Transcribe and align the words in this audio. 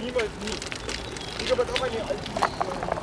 Niemals 0.00 0.30
nie. 0.42 1.44
Ich 1.44 1.50
habe 1.50 1.62
auch 1.62 1.82
eine 1.82 2.00
alte. 2.02 2.97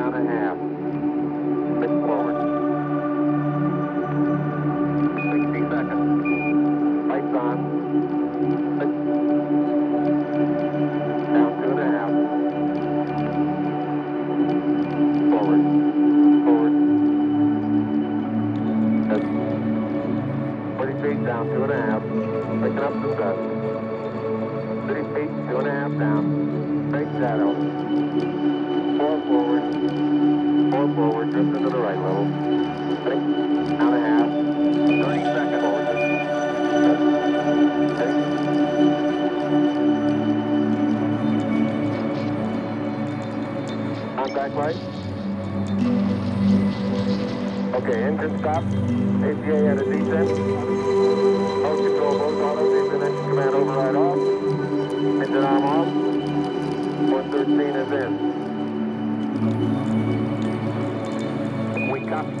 Down 0.00 0.14
a 0.14 0.22
half. 0.24 0.56
Six 1.78 1.92
forward. 2.08 2.38
60 5.28 5.60
seconds. 5.68 6.08
Lights 7.10 7.34
on. 7.36 7.56
Six. 8.80 8.90
Down 11.34 11.50
two 11.60 11.68
and 11.68 11.80
a 11.80 11.88
half. 11.92 12.12
Forward. 15.30 15.64
Forward. 16.46 16.74
That's 19.10 19.28
40 20.78 20.92
feet 21.02 21.20
down 21.26 21.44
two 21.52 21.62
and 21.64 21.72
a 21.72 21.74
half. 21.76 22.02
Picking 22.62 22.84
up 22.88 22.94
some 23.04 23.14
dust. 23.20 23.42
30 24.88 25.02
feet, 25.12 25.32
two 25.50 25.56
and 25.58 25.68
a 25.68 25.70
half 25.70 25.92
down. 25.98 26.24
Straight 26.88 27.10
shadow. 27.20 28.49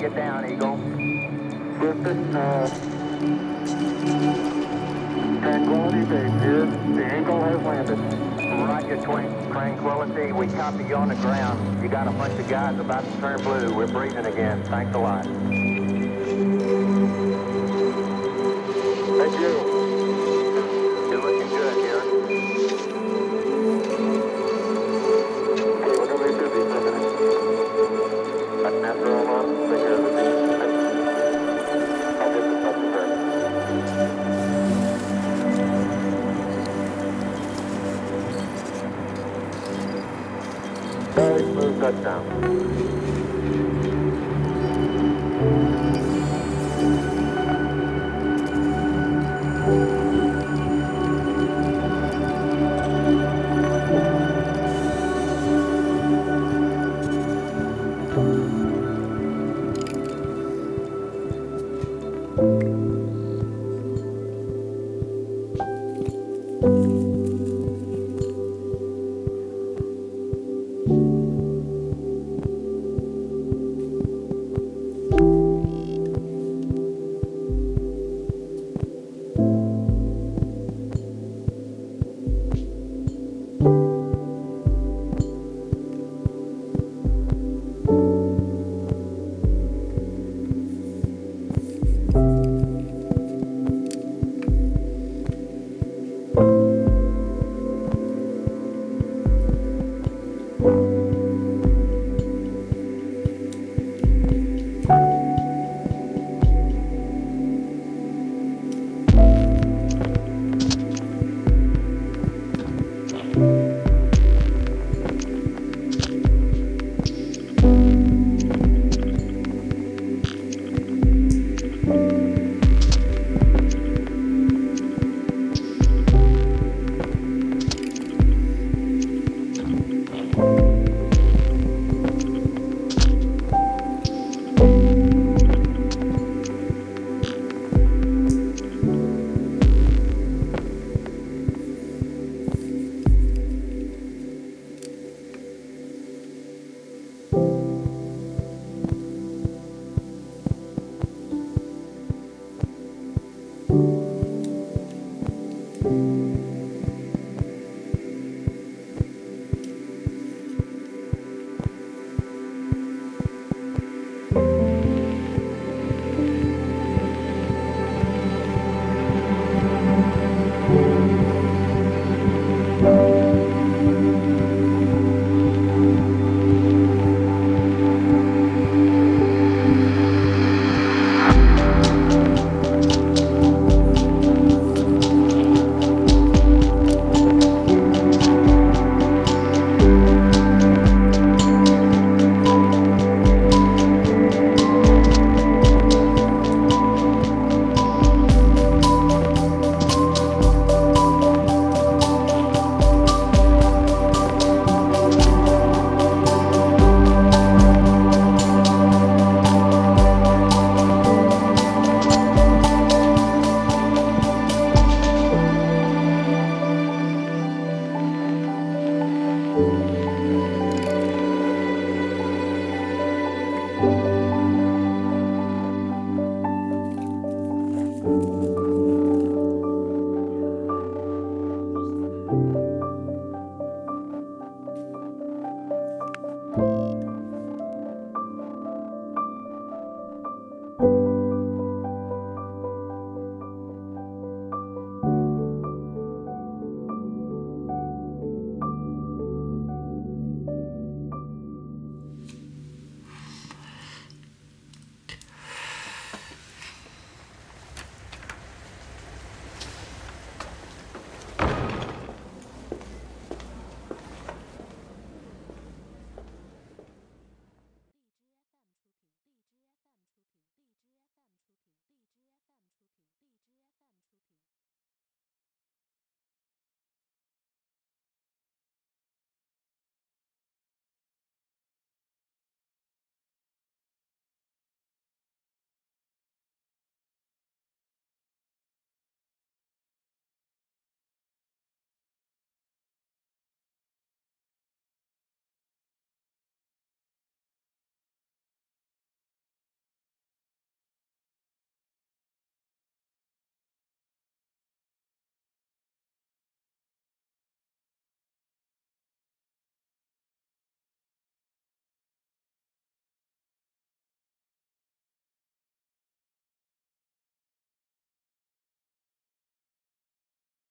You 0.00 0.08
down, 0.08 0.50
Eagle. 0.50 0.76
Houston, 1.78 2.34
uh, 2.34 2.66
Tranquility 5.42 6.04
Base. 6.06 6.32
The 6.40 7.20
Eagle 7.20 7.42
has 7.42 7.60
landed. 7.60 7.98
Roger, 8.66 8.96
Twin. 9.02 9.52
Tranquility, 9.52 10.32
we 10.32 10.46
copy 10.46 10.84
you 10.84 10.94
on 10.94 11.08
the 11.08 11.16
ground. 11.16 11.82
You 11.82 11.90
got 11.90 12.08
a 12.08 12.12
bunch 12.12 12.32
of 12.40 12.48
guys 12.48 12.78
about 12.78 13.04
to 13.04 13.20
turn 13.20 13.42
blue. 13.42 13.74
We're 13.74 13.88
breathing 13.88 14.24
again. 14.24 14.64
Thanks 14.64 14.94
a 14.94 14.98
lot. 14.98 15.26
Touchdown. 41.90 42.99